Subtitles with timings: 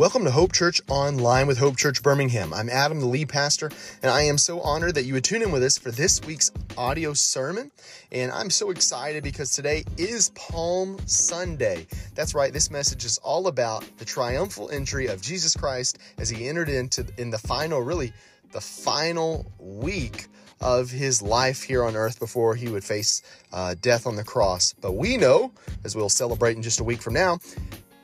[0.00, 2.54] Welcome to Hope Church Online with Hope Church Birmingham.
[2.54, 3.70] I'm Adam, the lead pastor,
[4.02, 6.50] and I am so honored that you would tune in with us for this week's
[6.78, 7.70] audio sermon.
[8.10, 11.86] And I'm so excited because today is Palm Sunday.
[12.14, 16.48] That's right, this message is all about the triumphal entry of Jesus Christ as he
[16.48, 18.14] entered into in the final, really,
[18.52, 20.28] the final week
[20.62, 23.20] of his life here on earth before he would face
[23.52, 24.72] uh, death on the cross.
[24.80, 25.52] But we know,
[25.84, 27.38] as we'll celebrate in just a week from now,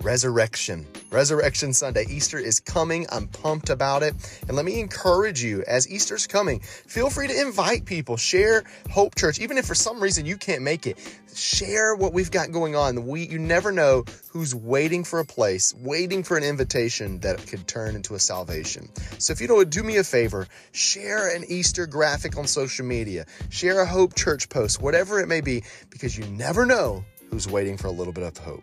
[0.03, 0.87] resurrection.
[1.11, 2.07] Resurrection Sunday.
[2.09, 3.07] Easter is coming.
[3.11, 4.15] I'm pumped about it.
[4.47, 9.15] And let me encourage you as Easter's coming, feel free to invite people, share Hope
[9.15, 9.41] Church.
[9.41, 10.99] Even if for some reason you can't make it,
[11.35, 13.07] share what we've got going on.
[13.07, 17.67] We, you never know who's waiting for a place, waiting for an invitation that could
[17.67, 18.89] turn into a salvation.
[19.19, 23.27] So if you don't do me a favor, share an Easter graphic on social media,
[23.51, 27.77] share a Hope Church post, whatever it may be, because you never know who's waiting
[27.77, 28.63] for a little bit of hope.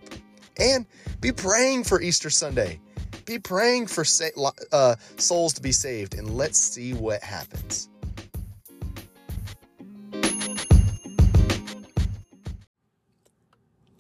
[0.58, 0.86] And
[1.22, 2.80] be praying for Easter Sunday.
[3.26, 4.04] Be praying for
[4.72, 7.90] uh, souls to be saved, and let's see what happens.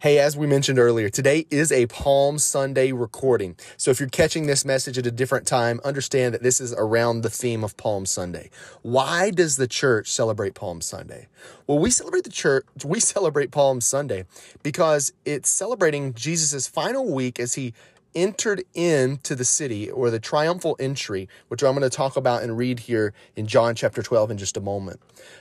[0.03, 3.55] Hey, as we mentioned earlier, today is a Palm Sunday recording.
[3.77, 7.21] So if you're catching this message at a different time, understand that this is around
[7.21, 8.49] the theme of Palm Sunday.
[8.81, 11.29] Why does the church celebrate Palm Sunday?
[11.67, 14.25] Well, we celebrate the church, we celebrate Palm Sunday
[14.61, 17.73] because it's celebrating Jesus' final week as he
[18.13, 22.57] entered into the city or the triumphal entry, which I'm going to talk about and
[22.57, 24.99] read here in John chapter 12 in just a moment.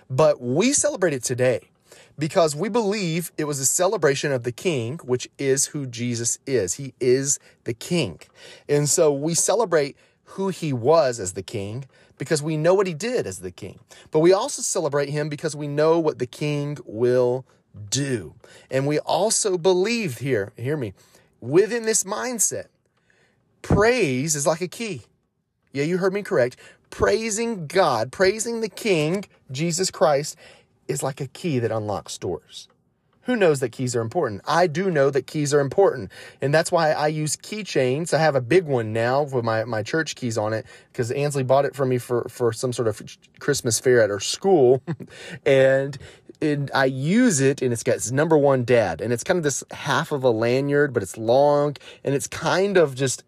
[0.09, 1.72] But we celebrate it today
[2.23, 6.75] because we believe it was a celebration of the king, which is who Jesus is.
[6.75, 8.21] He is the king.
[8.69, 9.97] And so we celebrate
[10.37, 11.85] who he was as the king
[12.19, 13.81] because we know what he did as the king.
[14.13, 17.45] But we also celebrate him because we know what the king will
[17.91, 18.37] do.
[18.71, 20.95] And we also believe here, hear me,
[21.41, 22.67] within this mindset,
[23.63, 25.03] praise is like a key.
[25.73, 26.57] Yeah, you heard me correct.
[26.91, 30.37] Praising God, praising the King, Jesus Christ,
[30.93, 32.69] is like a key that unlocks doors.
[33.23, 34.43] Who knows that keys are important?
[34.47, 36.11] I do know that keys are important.
[36.41, 38.13] And that's why I use keychains.
[38.13, 41.45] I have a big one now with my, my church keys on it because Ansley
[41.45, 43.01] bought it for me for, for some sort of
[43.39, 44.83] Christmas fair at her school.
[45.47, 45.99] and
[46.75, 49.01] I use it and it's got it's number one dad.
[49.01, 52.77] And it's kind of this half of a lanyard, but it's long and it's kind
[52.77, 53.23] of just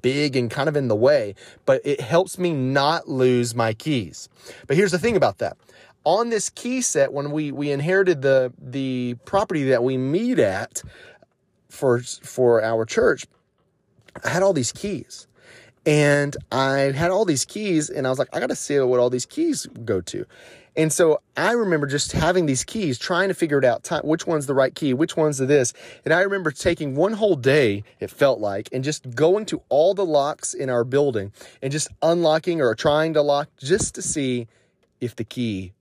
[0.00, 1.34] big and kind of in the way,
[1.66, 4.28] but it helps me not lose my keys.
[4.66, 5.56] But here's the thing about that
[6.04, 10.82] on this key set when we we inherited the the property that we meet at
[11.68, 13.26] for for our church
[14.24, 15.26] i had all these keys.
[15.84, 19.10] And i had all these keys and i was like i gotta see what all
[19.10, 20.24] these keys go to.
[20.76, 24.46] And so i remember just having these keys trying to figure it out which one's
[24.46, 25.72] the right key which one's the this.
[26.04, 29.92] And i remember taking one whole day it felt like and just going to all
[29.94, 34.46] the locks in our building and just unlocking or trying to lock just to see
[35.00, 35.72] if the key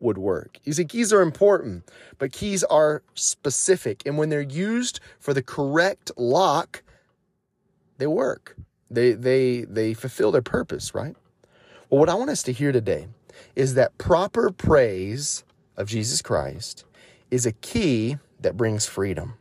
[0.00, 0.58] would work.
[0.64, 1.88] You see, keys are important,
[2.18, 4.02] but keys are specific.
[4.06, 6.82] And when they're used for the correct lock,
[7.98, 8.56] they work.
[8.90, 11.14] They, they, they fulfill their purpose, right?
[11.88, 13.08] Well, what I want us to hear today
[13.54, 15.44] is that proper praise
[15.76, 16.84] of Jesus Christ
[17.30, 19.34] is a key that brings freedom.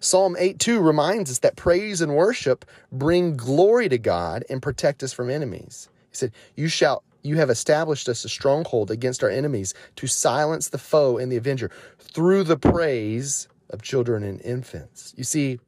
[0.00, 5.12] Psalm 8:2 reminds us that praise and worship bring glory to God and protect us
[5.12, 5.88] from enemies.
[6.10, 10.68] He said, You shall you have established us a stronghold against our enemies to silence
[10.68, 15.14] the foe and the avenger through the praise of children and infants.
[15.16, 15.60] You see,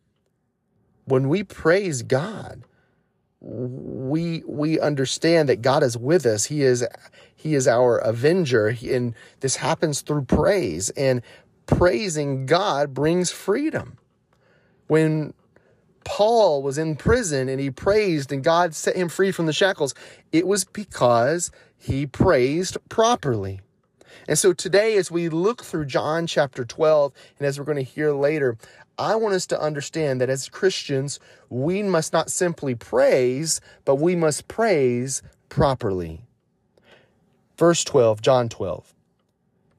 [1.06, 2.64] when we praise God,
[3.41, 6.47] we we understand that God is with us.
[6.47, 6.87] He is
[7.34, 11.22] he is our avenger and this happens through praise and
[11.66, 13.98] praising God brings freedom.
[14.87, 15.34] When
[16.04, 19.94] Paul was in prison and he praised and God set him free from the shackles,
[20.32, 23.60] it was because he praised properly.
[24.28, 27.82] And so today, as we look through John chapter 12, and as we're going to
[27.82, 28.56] hear later,
[28.96, 31.19] I want us to understand that as Christians,
[31.50, 36.23] we must not simply praise, but we must praise properly.
[37.58, 38.94] Verse 12, John 12.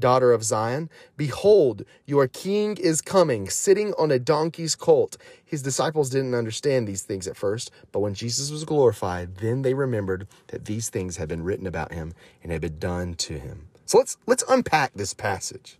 [0.00, 0.90] daughter of Zion.
[1.16, 5.16] Behold, your king is coming, sitting on a donkey's colt.
[5.44, 9.74] His disciples didn't understand these things at first, but when Jesus was glorified, then they
[9.74, 13.68] remembered that these things had been written about him and had been done to him.
[13.86, 15.78] So let's let's unpack this passage.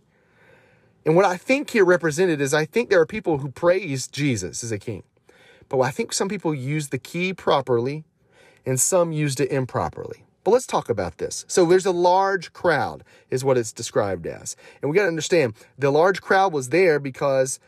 [1.05, 4.63] And what I think here represented is I think there are people who praise Jesus
[4.63, 5.03] as a king.
[5.69, 8.03] But I think some people use the key properly
[8.65, 10.25] and some used it improperly.
[10.43, 11.45] But let's talk about this.
[11.47, 14.55] So there's a large crowd, is what it's described as.
[14.81, 17.59] And we got to understand the large crowd was there because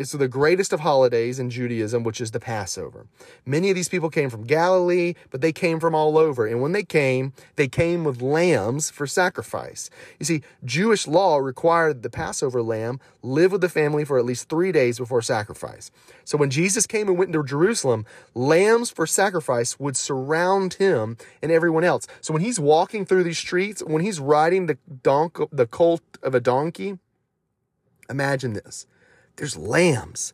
[0.00, 3.06] it's the greatest of holidays in Judaism, which is the Passover.
[3.44, 6.46] Many of these people came from Galilee, but they came from all over.
[6.46, 9.90] And when they came, they came with lambs for sacrifice.
[10.18, 14.48] You see, Jewish law required the Passover lamb live with the family for at least
[14.48, 15.90] three days before sacrifice.
[16.24, 21.52] So when Jesus came and went into Jerusalem, lambs for sacrifice would surround him and
[21.52, 22.06] everyone else.
[22.22, 26.34] So when he's walking through these streets, when he's riding the donk, the colt of
[26.34, 26.98] a donkey,
[28.08, 28.86] imagine this
[29.40, 30.32] there's lambs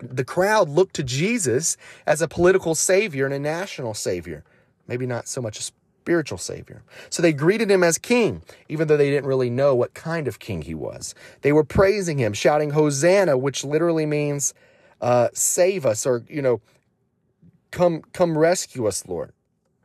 [0.00, 4.44] the crowd looked to Jesus as a political savior and a national savior.
[4.86, 5.62] Maybe not so much a
[6.08, 6.82] spiritual savior.
[7.10, 8.40] So they greeted him as king,
[8.70, 11.14] even though they didn't really know what kind of king he was.
[11.42, 14.54] They were praising him, shouting Hosanna, which literally means
[15.02, 16.62] uh, save us or, you know,
[17.72, 19.32] come, come rescue us, Lord.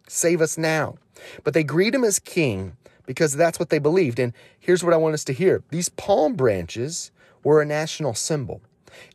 [0.08, 0.96] Save us now.
[1.44, 4.18] But they greet him as king because that's what they believed.
[4.18, 5.62] And here's what I want us to hear.
[5.72, 7.12] These palm branches
[7.44, 8.62] were a national symbol.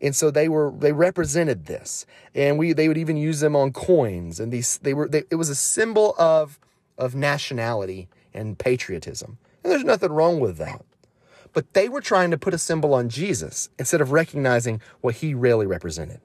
[0.02, 2.04] And so they were they represented this.
[2.34, 5.36] And we they would even use them on coins and these they were they, it
[5.36, 6.58] was a symbol of
[6.98, 9.38] of nationality and patriotism.
[9.62, 10.84] And there's nothing wrong with that.
[11.52, 15.34] But they were trying to put a symbol on Jesus instead of recognizing what he
[15.34, 16.20] really represented.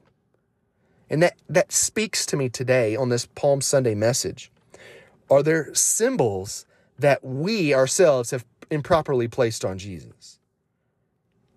[1.09, 4.51] And that, that speaks to me today on this Palm Sunday message.
[5.29, 6.65] Are there symbols
[6.99, 10.39] that we ourselves have improperly placed on Jesus?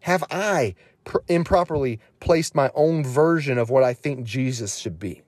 [0.01, 0.75] Have I
[1.05, 5.23] pr- improperly placed my own version of what I think Jesus should be?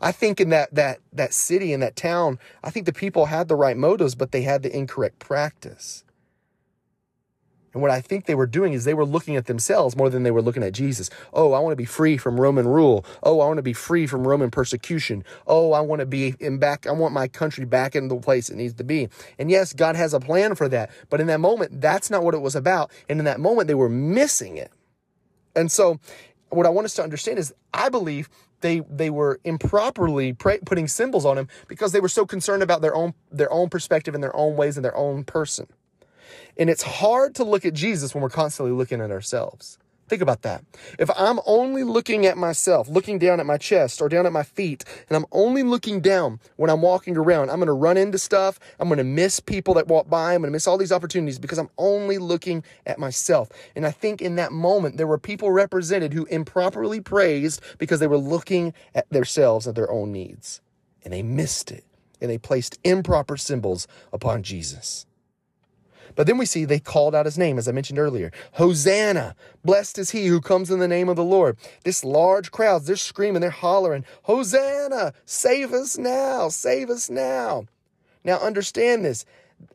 [0.00, 3.48] I think in that that that city in that town, I think the people had
[3.48, 6.04] the right motives, but they had the incorrect practice.
[7.74, 10.22] And what I think they were doing is they were looking at themselves more than
[10.22, 11.10] they were looking at Jesus.
[11.32, 13.04] Oh, I want to be free from Roman rule.
[13.24, 15.24] Oh, I want to be free from Roman persecution.
[15.48, 16.86] Oh, I want to be in back.
[16.86, 19.08] I want my country back in the place it needs to be.
[19.40, 20.90] And yes, God has a plan for that.
[21.10, 22.92] But in that moment, that's not what it was about.
[23.08, 24.70] And in that moment, they were missing it.
[25.56, 25.98] And so
[26.50, 28.28] what I want us to understand is I believe
[28.64, 32.96] they they were improperly putting symbols on him because they were so concerned about their
[32.96, 35.68] own their own perspective and their own ways and their own person.
[36.56, 39.78] And it's hard to look at Jesus when we're constantly looking at ourselves.
[40.06, 40.62] Think about that.
[40.98, 44.42] If I'm only looking at myself, looking down at my chest or down at my
[44.42, 48.18] feet, and I'm only looking down when I'm walking around, I'm going to run into
[48.18, 48.60] stuff.
[48.78, 50.34] I'm going to miss people that walk by.
[50.34, 53.48] I'm going to miss all these opportunities because I'm only looking at myself.
[53.74, 58.06] And I think in that moment, there were people represented who improperly praised because they
[58.06, 60.60] were looking at themselves and their own needs.
[61.02, 61.84] And they missed it.
[62.20, 65.06] And they placed improper symbols upon Jesus.
[66.14, 68.32] But then we see they called out his name, as I mentioned earlier.
[68.52, 69.34] Hosanna!
[69.64, 71.56] Blessed is he who comes in the name of the Lord.
[71.84, 75.12] This large crowd, they're screaming, they're hollering, Hosanna!
[75.24, 76.48] Save us now!
[76.48, 77.66] Save us now!
[78.24, 79.24] Now understand this.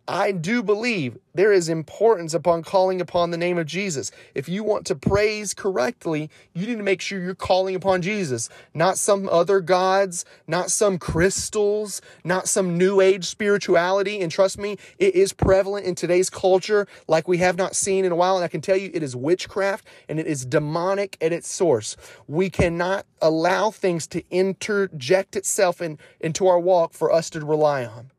[0.07, 4.11] I do believe there is importance upon calling upon the name of Jesus.
[4.33, 8.49] If you want to praise correctly, you need to make sure you're calling upon Jesus,
[8.73, 14.19] not some other gods, not some crystals, not some new age spirituality.
[14.19, 18.11] And trust me, it is prevalent in today's culture like we have not seen in
[18.11, 18.35] a while.
[18.35, 21.95] And I can tell you it is witchcraft and it is demonic at its source.
[22.27, 27.85] We cannot allow things to interject itself in, into our walk for us to rely
[27.85, 28.11] on.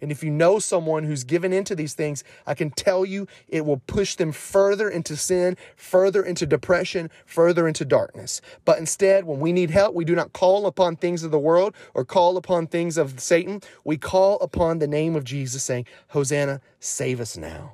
[0.00, 3.64] And if you know someone who's given into these things, I can tell you it
[3.64, 8.42] will push them further into sin, further into depression, further into darkness.
[8.66, 11.74] But instead, when we need help, we do not call upon things of the world
[11.94, 13.62] or call upon things of Satan.
[13.84, 17.72] We call upon the name of Jesus, saying, Hosanna, save us now.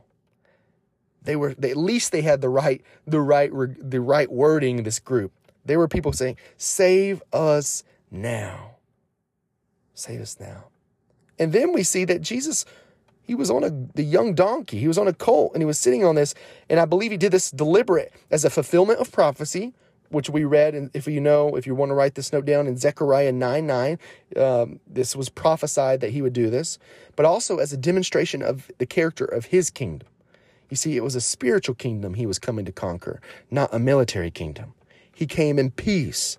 [1.24, 4.84] They were they, at least they had the right the right the right wording in
[4.84, 5.32] this group.
[5.64, 8.76] They were people saying, "Save us now.
[9.94, 10.71] Save us now."
[11.38, 12.64] And then we see that Jesus,
[13.22, 14.78] he was on a the young donkey.
[14.78, 16.34] He was on a colt and he was sitting on this.
[16.68, 19.72] And I believe he did this deliberate as a fulfillment of prophecy,
[20.10, 20.74] which we read.
[20.74, 23.66] And if you know, if you want to write this note down in Zechariah 9
[23.66, 23.98] 9,
[24.36, 26.78] um, this was prophesied that he would do this,
[27.16, 30.08] but also as a demonstration of the character of his kingdom.
[30.68, 33.20] You see, it was a spiritual kingdom he was coming to conquer,
[33.50, 34.72] not a military kingdom.
[35.14, 36.38] He came in peace,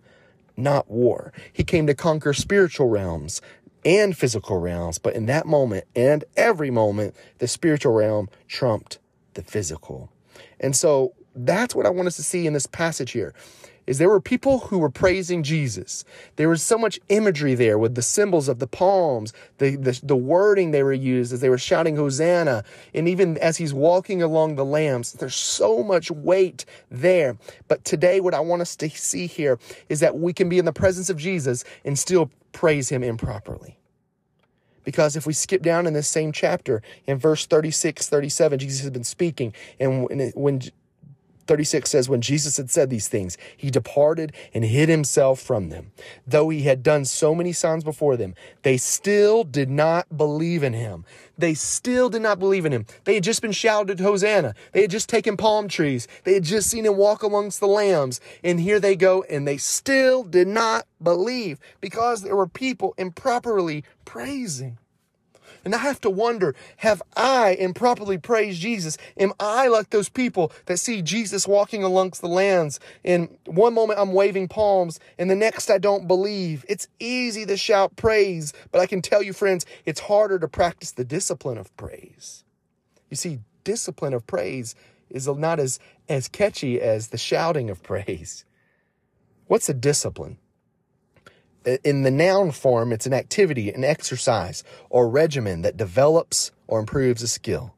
[0.58, 1.32] not war.
[1.52, 3.42] He came to conquer spiritual realms,
[3.86, 4.98] and physical realms.
[4.98, 9.00] But in that moment and every moment, the spiritual realm trumped
[9.34, 10.12] the physical.
[10.60, 13.34] And so that's what I want us to see in this passage here
[13.86, 16.06] is there were people who were praising Jesus.
[16.36, 20.16] There was so much imagery there with the symbols of the palms, the, the, the,
[20.16, 22.64] wording they were used as they were shouting Hosanna,
[22.94, 25.14] and even as he's walking along the lambs.
[25.14, 27.38] There's so much weight there.
[27.68, 29.60] But today, what I want us to see here
[29.90, 33.78] is that we can be in the presence of Jesus and still praise him improperly.
[34.84, 38.90] Because if we skip down in this same chapter, in verse 36, 37, Jesus has
[38.92, 39.54] been speaking.
[39.80, 40.62] And when, when
[41.48, 45.92] 36 says, When Jesus had said these things, he departed and hid himself from them.
[46.26, 50.74] Though he had done so many signs before them, they still did not believe in
[50.74, 51.06] him.
[51.38, 52.86] They still did not believe in him.
[53.06, 54.54] They had just been shouted Hosanna.
[54.72, 56.08] They had just taken palm trees.
[56.24, 58.22] They had just seen him walk amongst the lambs.
[58.44, 63.84] And here they go, and they still did not believe because there were people improperly
[64.06, 64.78] praising.
[65.66, 68.98] And I have to wonder have I improperly praised Jesus?
[69.18, 72.80] Am I like those people that see Jesus walking amongst the lands?
[73.04, 76.66] In one moment I'm waving palms, and the next I don't believe.
[76.68, 80.92] It's easy to shout praise, but I can tell you, friends, it's harder to practice
[80.92, 82.44] the discipline of praise.
[83.10, 84.76] You see, discipline of praise
[85.10, 85.80] is not as,
[86.10, 88.46] as catchy as the shouting of praise.
[89.48, 90.38] What's a discipline?
[91.84, 97.22] In the noun form, it's an activity, an exercise, or regimen that develops or improves
[97.22, 97.74] a skill.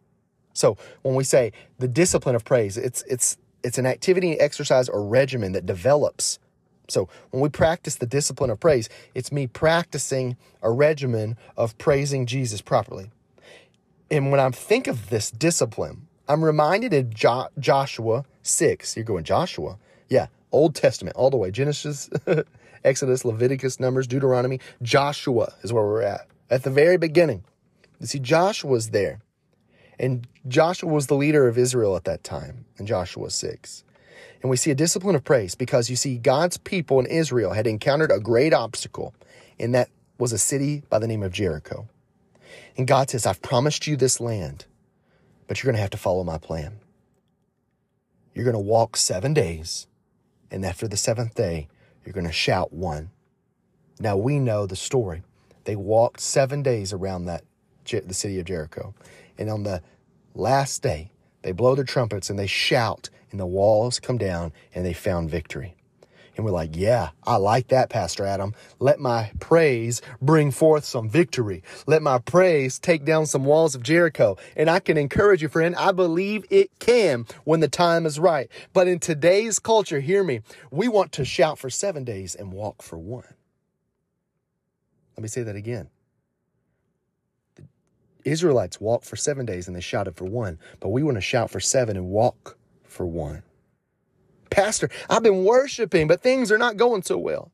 [0.53, 5.05] So when we say the discipline of praise, it's it's it's an activity, exercise, or
[5.05, 6.39] regimen that develops.
[6.87, 12.25] So when we practice the discipline of praise, it's me practicing a regimen of praising
[12.25, 13.09] Jesus properly.
[14.11, 18.95] And when I think of this discipline, I'm reminded of jo- Joshua 6.
[18.95, 19.77] You're going, Joshua?
[20.09, 21.49] Yeah, Old Testament, all the way.
[21.49, 22.09] Genesis
[22.85, 26.27] Exodus, Leviticus, Numbers, Deuteronomy, Joshua is where we're at.
[26.49, 27.43] At the very beginning.
[27.99, 29.21] You see, Joshua's there.
[29.99, 33.83] And Joshua was the leader of Israel at that time in Joshua 6.
[34.41, 37.65] And we see a discipline of praise because you see, God's people in Israel had
[37.65, 39.15] encountered a great obstacle,
[39.59, 41.87] and that was a city by the name of Jericho.
[42.77, 44.65] And God says, I've promised you this land,
[45.47, 46.79] but you're going to have to follow my plan.
[48.33, 49.87] You're going to walk seven days,
[50.51, 51.69] and after the seventh day,
[52.05, 53.09] you're going to shout one.
[53.99, 55.23] Now we know the story.
[55.63, 57.43] They walked seven days around that
[57.85, 58.95] the city of Jericho,
[59.37, 59.81] and on the
[60.33, 61.11] last day,
[61.43, 65.29] they blow their trumpets and they shout, and the walls come down, and they found
[65.29, 65.75] victory.
[66.35, 68.53] And we're like, yeah, I like that, Pastor Adam.
[68.79, 71.63] Let my praise bring forth some victory.
[71.87, 74.37] Let my praise take down some walls of Jericho.
[74.55, 78.49] And I can encourage you, friend, I believe it can when the time is right.
[78.73, 82.81] But in today's culture, hear me, we want to shout for seven days and walk
[82.81, 83.23] for one.
[85.15, 85.89] Let me say that again.
[87.55, 87.63] The
[88.25, 91.49] Israelites walked for seven days and they shouted for one, but we want to shout
[91.49, 93.43] for seven and walk for one.
[94.55, 97.51] Pastor, I've been worshiping, but things are not going so well.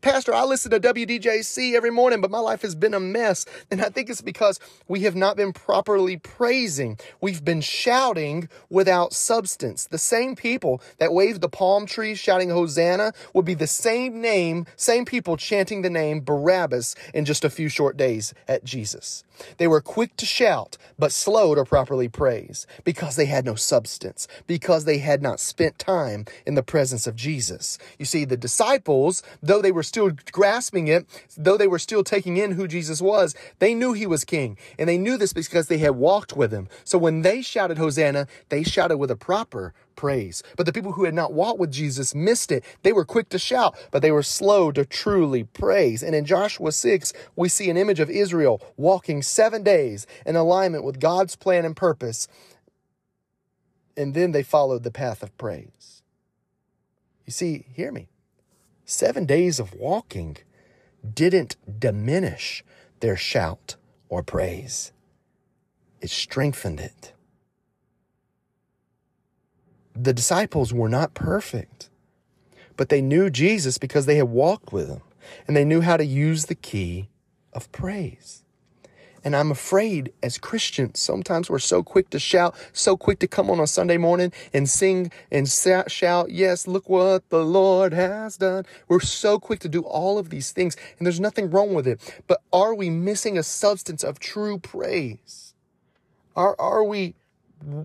[0.00, 3.44] Pastor, I listen to WDJC every morning, but my life has been a mess.
[3.70, 6.98] And I think it's because we have not been properly praising.
[7.20, 9.86] We've been shouting without substance.
[9.86, 14.66] The same people that waved the palm trees shouting Hosanna would be the same name,
[14.76, 19.24] same people chanting the name Barabbas in just a few short days at Jesus.
[19.58, 24.28] They were quick to shout, but slow to properly praise because they had no substance,
[24.46, 27.78] because they had not spent time in the presence of Jesus.
[27.98, 32.36] You see, the disciples, though they were still grasping it, though they were still taking
[32.36, 34.56] in who Jesus was, they knew he was king.
[34.78, 36.68] And they knew this because they had walked with him.
[36.84, 40.44] So when they shouted Hosanna, they shouted with a proper praise.
[40.56, 42.64] But the people who had not walked with Jesus missed it.
[42.82, 46.04] They were quick to shout, but they were slow to truly praise.
[46.04, 50.84] And in Joshua 6, we see an image of Israel walking seven days in alignment
[50.84, 52.28] with God's plan and purpose.
[53.96, 56.02] And then they followed the path of praise.
[57.26, 58.08] You see, hear me.
[58.90, 60.38] Seven days of walking
[61.14, 62.64] didn't diminish
[63.00, 63.76] their shout
[64.08, 64.92] or praise,
[66.00, 67.12] it strengthened it
[70.00, 71.90] the disciples were not perfect,
[72.76, 75.02] but they knew Jesus because they had walked with him
[75.46, 77.08] and they knew how to use the key
[77.52, 78.44] of praise.
[79.24, 83.50] And I'm afraid as Christians, sometimes we're so quick to shout, so quick to come
[83.50, 88.64] on a Sunday morning and sing and shout, Yes, look what the Lord has done.
[88.88, 92.00] We're so quick to do all of these things, and there's nothing wrong with it.
[92.26, 95.54] But are we missing a substance of true praise?
[96.36, 97.14] Are, are we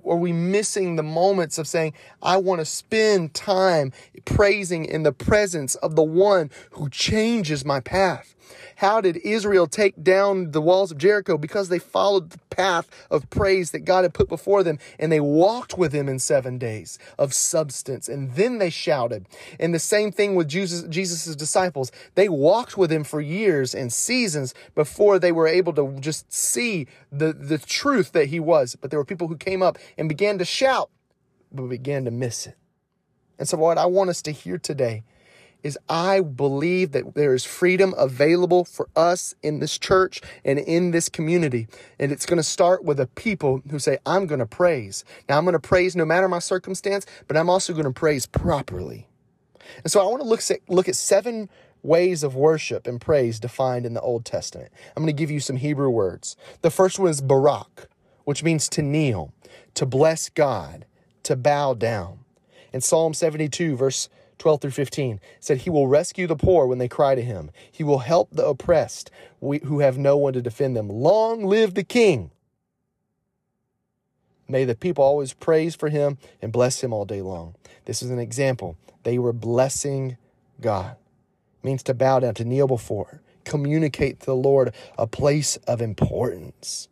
[0.05, 3.91] are we missing the moments of saying, I want to spend time
[4.23, 8.35] praising in the presence of the one who changes my path?
[8.77, 11.37] How did Israel take down the walls of Jericho?
[11.37, 15.19] Because they followed the path of praise that God had put before them and they
[15.19, 19.27] walked with him in seven days of substance and then they shouted.
[19.59, 21.91] And the same thing with Jesus, Jesus' disciples.
[22.15, 26.87] They walked with him for years and seasons before they were able to just see
[27.11, 28.75] the, the truth that he was.
[28.75, 30.89] But there were people who came up and began to shout,
[31.51, 32.57] but began to miss it.
[33.39, 35.03] And so, what I want us to hear today
[35.63, 40.91] is I believe that there is freedom available for us in this church and in
[40.91, 41.67] this community.
[41.97, 45.05] And it's going to start with a people who say, I'm going to praise.
[45.27, 48.25] Now, I'm going to praise no matter my circumstance, but I'm also going to praise
[48.25, 49.07] properly.
[49.83, 51.49] And so I want to look at, look at seven
[51.81, 54.71] ways of worship and praise defined in the Old Testament.
[54.95, 56.35] I'm going to give you some Hebrew words.
[56.61, 57.89] The first one is barak,
[58.25, 59.33] which means to kneel,
[59.75, 60.85] to bless God,
[61.23, 62.19] to bow down.
[62.71, 64.09] In Psalm 72, verse
[64.43, 67.49] 12 through 15 said, He will rescue the poor when they cry to him.
[67.71, 69.09] He will help the oppressed
[69.39, 70.89] who have no one to defend them.
[70.89, 72.29] Long live the king.
[74.49, 77.55] May the people always praise for him and bless him all day long.
[77.85, 78.75] This is an example.
[79.03, 80.17] They were blessing
[80.59, 80.97] God.
[81.63, 85.81] It means to bow down, to kneel before, communicate to the Lord a place of
[85.81, 86.89] importance.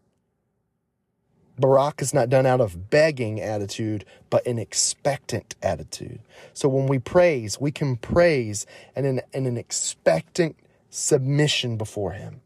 [1.59, 6.19] Barak is not done out of begging attitude, but an expectant attitude.
[6.53, 10.55] So when we praise, we can praise in an, in an expectant
[10.89, 12.41] submission before Him.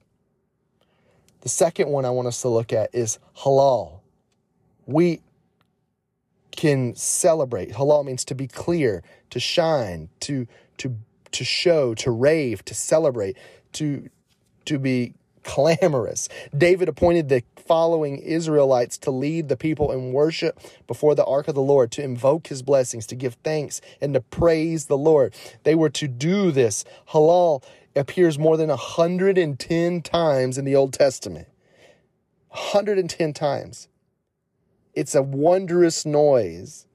[1.41, 3.99] The second one I want us to look at is halal.
[4.87, 5.21] We
[6.51, 7.71] can celebrate.
[7.73, 10.95] Halal means to be clear, to shine, to to
[11.31, 13.37] to show, to rave, to celebrate,
[13.73, 14.09] to
[14.65, 15.13] to be
[15.45, 16.27] clamorous.
[16.55, 21.55] David appointed the following Israelites to lead the people in worship before the ark of
[21.55, 25.33] the Lord, to invoke his blessings, to give thanks, and to praise the Lord.
[25.63, 26.83] They were to do this.
[27.09, 27.63] Halal
[27.95, 31.47] appears more than 110 times in the Old Testament.
[32.49, 33.87] 110 times.
[34.93, 36.87] It's a wondrous noise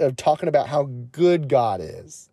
[0.00, 2.30] of talking about how good God is.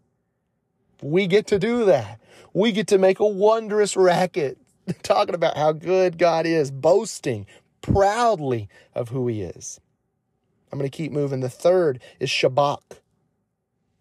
[1.02, 2.20] We get to do that.
[2.54, 4.58] We get to make a wondrous racket
[5.04, 7.46] talking about how good God is, boasting
[7.82, 9.80] proudly of who he is.
[10.72, 11.42] I'm going to keep moving.
[11.42, 13.00] The third is Shabach,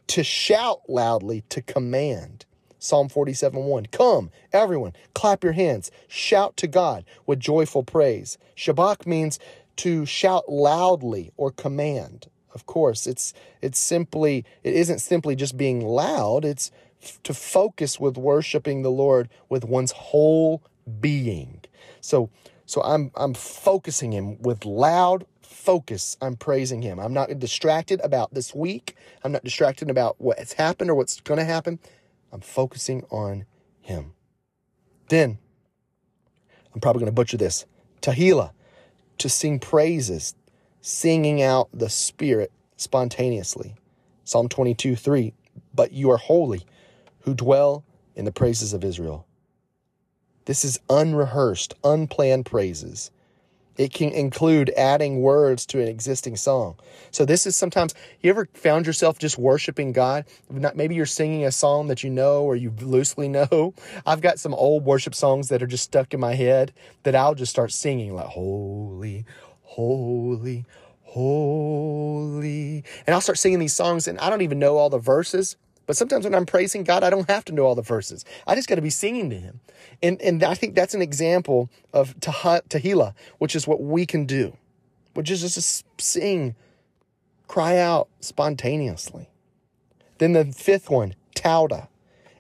[0.09, 2.47] to shout loudly, to command.
[2.79, 3.87] Psalm 47 1.
[3.87, 8.39] Come, everyone, clap your hands, shout to God with joyful praise.
[8.57, 9.39] Shabach means
[9.77, 12.29] to shout loudly or command.
[12.55, 16.71] Of course, it's it's simply it isn't simply just being loud, it's
[17.03, 20.63] f- to focus with worshiping the Lord with one's whole
[21.01, 21.63] being.
[22.01, 22.31] So
[22.67, 26.17] so I'm I'm focusing him with loud focus.
[26.23, 26.99] I'm praising him.
[26.99, 28.97] I'm not distracted about this week.
[29.25, 31.79] I'm not distracted about what's happened or what's going to happen.
[32.33, 33.45] I'm focusing on
[33.81, 34.13] him.
[35.09, 35.39] Then
[36.73, 37.67] I'm probably going to butcher this.
[38.01, 38.53] Tehillah,
[39.19, 40.35] to sing praises,
[40.81, 43.75] singing out the Spirit spontaneously.
[44.25, 45.35] Psalm 22 3.
[45.75, 46.65] But you are holy,
[47.21, 49.27] who dwell in the praises of Israel.
[50.51, 53.13] This is unrehearsed, unplanned praises.
[53.77, 56.75] It can include adding words to an existing song.
[57.13, 60.25] So this is sometimes you ever found yourself just worshiping God?
[60.75, 63.75] maybe you're singing a song that you know or you loosely know.
[64.05, 66.73] I've got some old worship songs that are just stuck in my head
[67.05, 69.27] that I'll just start singing like holy,
[69.63, 70.65] holy,
[71.03, 72.83] holy.
[73.07, 75.57] And I'll start singing these songs and I don't even know all the verses,
[75.91, 78.25] But sometimes when I'm praising God, I don't have to know all the verses.
[78.47, 79.59] I just got to be singing to Him.
[80.01, 84.57] And, and I think that's an example of Tehillah, which is what we can do,
[85.15, 86.55] which is just to sing,
[87.49, 89.31] cry out spontaneously.
[90.19, 91.89] Then the fifth one, Towdah,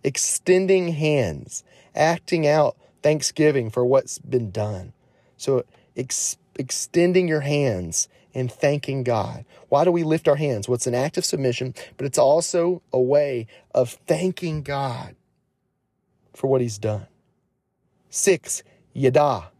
[0.04, 4.92] extending hands, acting out thanksgiving for what's been done.
[5.36, 5.64] So
[5.96, 9.44] ex- extending your hands and thanking God.
[9.68, 10.68] Why do we lift our hands?
[10.68, 15.14] Well, it's an act of submission, but it's also a way of thanking God
[16.34, 17.06] for what He's done.
[18.08, 18.62] Six,
[18.92, 19.50] yada,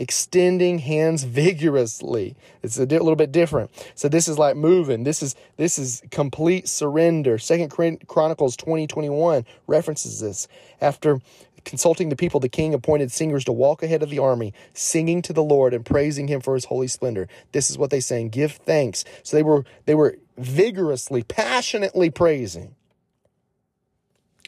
[0.00, 2.34] extending hands vigorously.
[2.62, 3.70] It's a little bit different.
[3.94, 5.04] So this is like moving.
[5.04, 7.38] This is this is complete surrender.
[7.38, 7.70] Second
[8.06, 10.48] Chronicles 20, 21 references this.
[10.80, 11.20] After
[11.64, 15.32] Consulting the people, the king appointed singers to walk ahead of the army, singing to
[15.32, 17.28] the Lord and praising him for his holy splendor.
[17.52, 19.04] This is what they sang, give thanks.
[19.22, 22.74] So they were they were vigorously, passionately praising.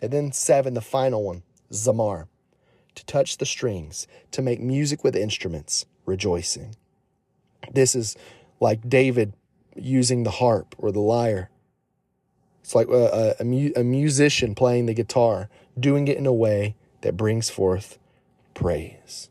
[0.01, 2.27] And then seven, the final one, Zamar,
[2.94, 6.75] to touch the strings, to make music with instruments, rejoicing.
[7.72, 8.16] This is
[8.59, 9.35] like David
[9.77, 11.51] using the harp or the lyre.
[12.62, 15.48] It's like a, a, a musician playing the guitar,
[15.79, 17.99] doing it in a way that brings forth
[18.55, 19.29] praise.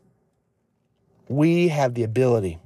[1.28, 2.58] We have the ability,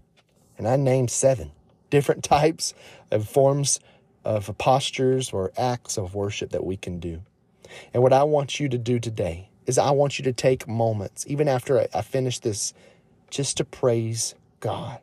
[0.58, 1.52] and I named seven
[1.90, 2.74] different types
[3.10, 3.80] of forms
[4.24, 7.22] of postures or acts of worship that we can do.
[7.94, 11.24] And what I want you to do today is I want you to take moments,
[11.28, 12.72] even after I finish this,
[13.30, 15.00] just to praise God.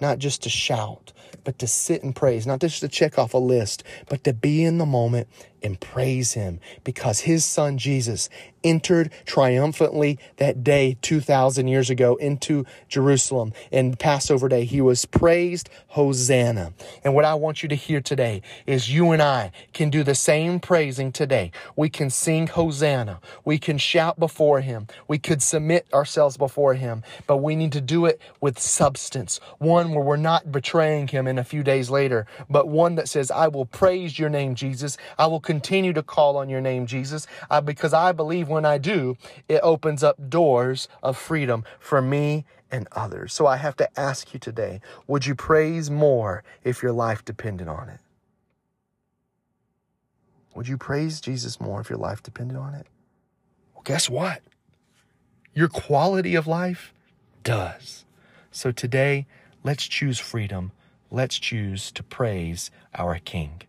[0.00, 1.12] Not just to shout,
[1.44, 4.64] but to sit and praise, not just to check off a list, but to be
[4.64, 5.28] in the moment
[5.64, 8.28] and praise Him because His Son Jesus
[8.64, 13.52] entered triumphantly that day 2,000 years ago into Jerusalem.
[13.70, 16.72] And Passover day, he was praised, Hosanna.
[17.04, 20.14] And what I want you to hear today is you and I can do the
[20.14, 21.52] same praising today.
[21.76, 23.20] We can sing Hosanna.
[23.44, 24.88] We can shout before him.
[25.06, 29.38] We could submit ourselves before him, but we need to do it with substance.
[29.58, 33.30] One where we're not betraying him in a few days later, but one that says,
[33.30, 34.96] I will praise your name, Jesus.
[35.18, 38.78] I will continue to call on your name, Jesus, uh, because I believe when I
[38.78, 39.16] do,
[39.48, 43.32] it opens up doors of freedom for me and others.
[43.32, 47.68] So I have to ask you today would you praise more if your life depended
[47.68, 48.00] on it?
[50.54, 52.86] Would you praise Jesus more if your life depended on it?
[53.74, 54.42] Well, guess what?
[55.52, 56.92] Your quality of life
[57.42, 58.04] does.
[58.50, 59.26] So today,
[59.62, 60.72] let's choose freedom.
[61.10, 63.62] Let's choose to praise our King.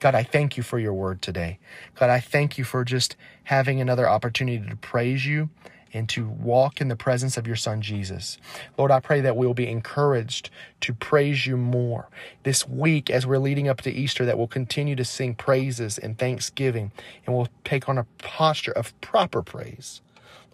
[0.00, 1.58] God, I thank you for your word today.
[1.94, 5.50] God, I thank you for just having another opportunity to praise you
[5.92, 8.38] and to walk in the presence of your son Jesus.
[8.78, 10.48] Lord, I pray that we'll be encouraged
[10.82, 12.08] to praise you more
[12.44, 16.16] this week as we're leading up to Easter, that we'll continue to sing praises and
[16.16, 16.92] thanksgiving
[17.26, 20.00] and we'll take on a posture of proper praise.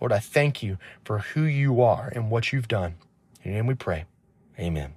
[0.01, 2.97] Lord, I thank you for who you are and what you've done.
[3.45, 4.07] In your name we pray.
[4.59, 4.95] Amen.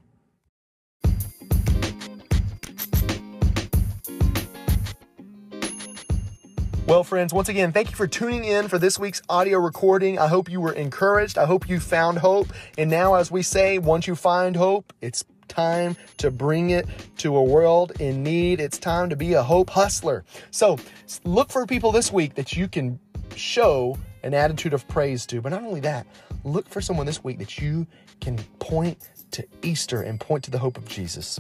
[6.89, 10.17] Well, friends, once again, thank you for tuning in for this week's audio recording.
[10.17, 11.37] I hope you were encouraged.
[11.37, 12.47] I hope you found hope.
[12.79, 17.37] And now, as we say, once you find hope, it's time to bring it to
[17.37, 18.59] a world in need.
[18.59, 20.25] It's time to be a hope hustler.
[20.49, 20.79] So
[21.23, 22.99] look for people this week that you can
[23.35, 25.41] show an attitude of praise to.
[25.41, 26.07] But not only that,
[26.43, 27.85] look for someone this week that you
[28.19, 28.97] can point
[29.29, 31.39] to Easter and point to the hope of Jesus.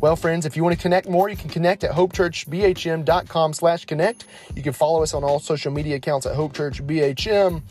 [0.00, 4.24] Well, friends, if you want to connect more, you can connect at hopechurchbhm.com slash connect.
[4.54, 7.62] You can follow us on all social media accounts at hopechurchbhm.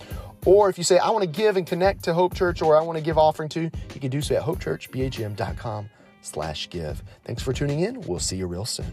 [0.45, 2.81] Or if you say, I want to give and connect to Hope Church or I
[2.81, 5.89] want to give offering to, you can do so at hopechurchbhm.com
[6.21, 7.03] slash give.
[7.23, 8.01] Thanks for tuning in.
[8.01, 8.91] We'll see you real soon.